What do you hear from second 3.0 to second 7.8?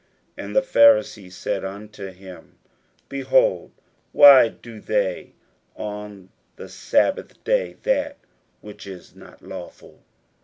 Behold, why do they on the sabbath day